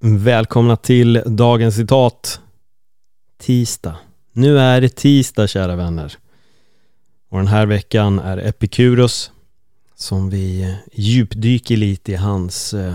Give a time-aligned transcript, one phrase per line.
[0.00, 2.40] Välkomna till dagens citat.
[3.38, 3.96] Tisdag.
[4.32, 6.16] Nu är det tisdag kära vänner.
[7.28, 9.30] Och den här veckan är Epikuros
[9.94, 12.94] som vi djupdyker lite i hans eh,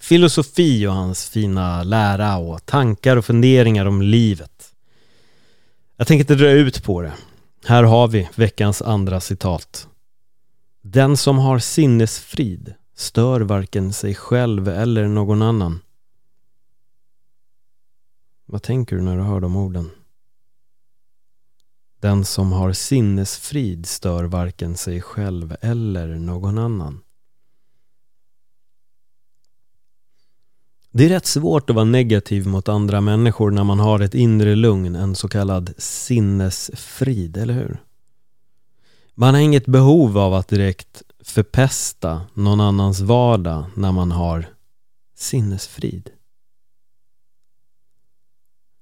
[0.00, 4.72] filosofi och hans fina lära och tankar och funderingar om livet.
[5.96, 7.12] Jag tänker inte dra ut på det.
[7.64, 9.88] Här har vi veckans andra citat.
[10.82, 15.80] Den som har sinnesfrid stör varken sig själv eller någon annan.
[18.52, 19.90] Vad tänker du när du hör de orden?
[22.00, 27.00] Den som har sinnesfrid stör varken sig själv eller någon annan.
[30.90, 34.54] Det är rätt svårt att vara negativ mot andra människor när man har ett inre
[34.54, 37.82] lugn, en så kallad sinnesfrid, eller hur?
[39.14, 44.46] Man har inget behov av att direkt förpesta någon annans vardag när man har
[45.16, 46.10] sinnesfrid.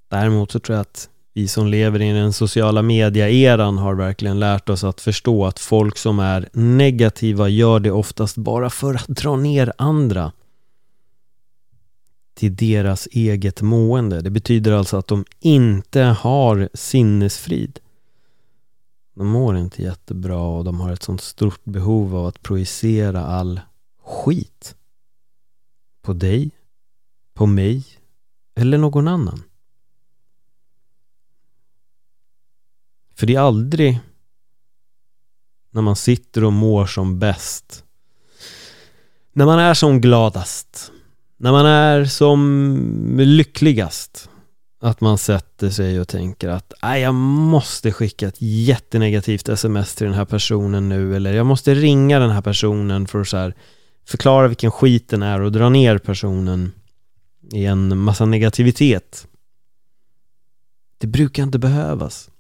[0.09, 4.69] Däremot så tror jag att vi som lever i den sociala media-eran har verkligen lärt
[4.69, 9.37] oss att förstå att folk som är negativa gör det oftast bara för att dra
[9.37, 10.33] ner andra
[12.34, 14.20] till deras eget mående.
[14.20, 17.81] Det betyder alltså att de inte har sinnesfrid.
[19.15, 23.61] De mår inte jättebra och de har ett sånt stort behov av att projicera all
[24.05, 24.75] skit
[26.03, 26.50] på dig,
[27.34, 27.84] på mig
[28.56, 29.43] eller någon annan.
[33.19, 34.01] För det är aldrig
[35.71, 37.84] när man sitter och mår som bäst
[39.33, 40.93] när man är som gladast
[41.37, 44.31] när man är som lyckligast
[44.81, 50.06] att man sätter sig och tänker att nej jag måste skicka ett jättenegativt sms till
[50.06, 53.55] den här personen nu eller jag måste ringa den här personen för att så här
[54.06, 56.73] förklara vilken skit den är och dra ner personen
[57.53, 59.27] i en massa negativitet.
[60.99, 62.31] Det brukar inte behövas.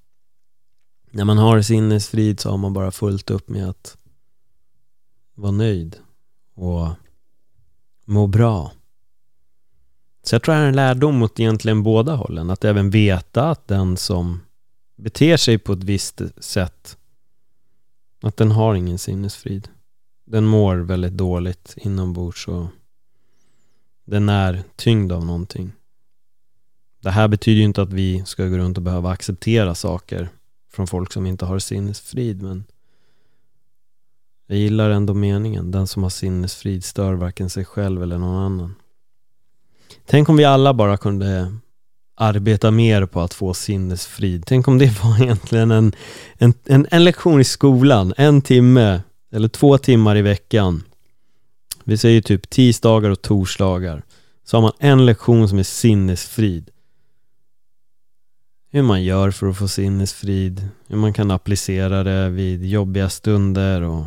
[1.10, 3.96] När man har sinnesfrid så har man bara fullt upp med att
[5.34, 5.96] vara nöjd
[6.54, 6.88] och
[8.04, 8.72] må bra.
[10.22, 12.50] Så jag tror det här är en lärdom mot egentligen båda hållen.
[12.50, 14.40] Att även veta att den som
[14.96, 16.96] beter sig på ett visst sätt
[18.22, 19.68] att den har ingen sinnesfrid.
[20.24, 22.66] Den mår väldigt dåligt inombords och
[24.04, 25.72] den är tyngd av någonting.
[27.00, 30.28] Det här betyder ju inte att vi ska gå runt och behöva acceptera saker
[30.70, 32.64] från folk som inte har sinnesfrid men
[34.46, 35.70] jag gillar ändå meningen.
[35.70, 38.74] Den som har sinnesfrid stör varken sig själv eller någon annan.
[40.06, 41.52] Tänk om vi alla bara kunde
[42.16, 44.44] arbeta mer på att få sinnesfrid.
[44.46, 45.92] Tänk om det var egentligen en,
[46.38, 49.00] en, en, en lektion i skolan, en timme
[49.32, 50.82] eller två timmar i veckan.
[51.84, 54.02] Vi säger typ tisdagar och torsdagar.
[54.44, 56.70] Så har man en lektion som är sinnesfrid.
[58.70, 63.82] Hur man gör för att få sinnesfrid, hur man kan applicera det vid jobbiga stunder
[63.82, 64.04] och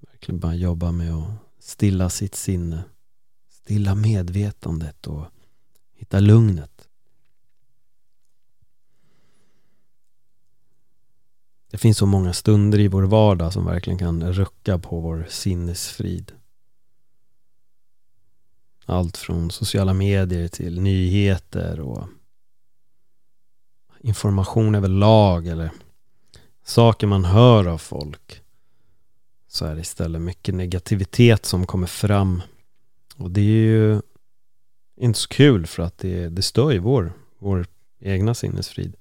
[0.00, 1.30] verkligen bara jobba med att
[1.60, 2.84] stilla sitt sinne
[3.68, 5.26] stilla medvetandet och
[5.94, 6.88] hitta lugnet.
[11.70, 16.32] Det finns så många stunder i vår vardag som verkligen kan rucka på vår sinnesfrid.
[18.84, 22.08] Allt från sociala medier till nyheter och
[24.08, 25.70] information överlag eller
[26.64, 28.42] saker man hör av folk
[29.48, 32.42] så är det istället mycket negativitet som kommer fram
[33.16, 34.00] och det är ju
[34.96, 37.66] inte så kul för att det, det stör ju vår, vår
[38.00, 38.96] egna sinnesfrid.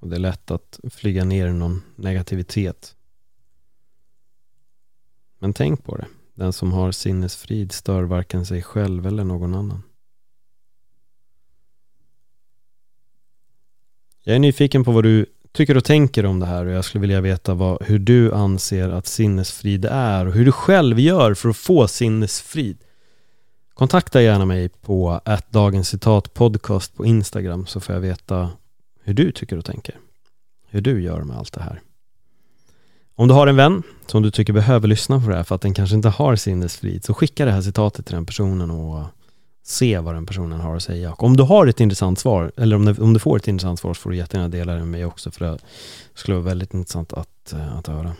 [0.00, 2.96] Och det är lätt att flyga ner i någon negativitet.
[5.38, 6.06] Men tänk på det.
[6.34, 9.82] Den som har sinnesfrid stör varken sig själv eller någon annan.
[14.28, 17.00] Jag är nyfiken på vad du tycker och tänker om det här och jag skulle
[17.00, 21.48] vilja veta vad, hur du anser att sinnesfrid är och hur du själv gör för
[21.48, 22.78] att få sinnesfrid.
[23.74, 28.50] Kontakta gärna mig på ett dagens citat podcast på Instagram så får jag veta
[29.02, 29.94] hur du tycker och tänker.
[30.68, 31.80] Hur du gör med allt det här.
[33.14, 35.60] Om du har en vän som du tycker behöver lyssna på det här för att
[35.60, 39.04] den kanske inte har sinnesfrid, så skicka det här citatet till den personen och
[39.66, 41.12] se vad den personen har att säga.
[41.12, 43.80] Och om du har ett intressant svar, eller om, du, om du får ett intressant
[43.80, 45.58] svar, så får du jättegärna dela det med mig också, för det
[46.14, 48.12] skulle vara väldigt intressant att, eh, att höra.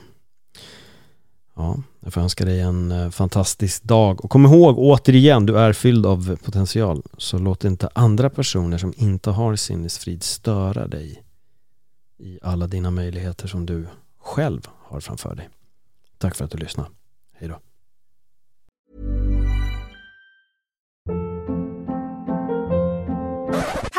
[1.57, 4.25] Ja, jag får önska dig en eh, fantastisk dag.
[4.25, 7.03] Och kom ihåg, återigen, du är fylld av potential.
[7.19, 11.23] Så låt inte andra personer som inte har sinnesfrid störa dig
[12.19, 13.87] i alla dina möjligheter som du
[14.21, 15.49] själv har framför dig.
[16.19, 16.91] Tack för att du lyssnade.
[17.39, 17.66] Hej då.